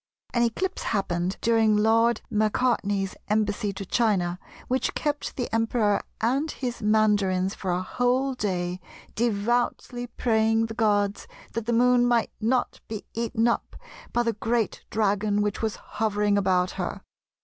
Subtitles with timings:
[0.33, 6.81] An eclipse happened during Lord Macartney's embassy to China which kept the Emperor and his
[6.81, 8.79] Mandarins for a whole day
[9.13, 13.75] devoutly praying the gods that the Moon might not be eaten up
[14.11, 17.01] by the great dragon which was hovering about her.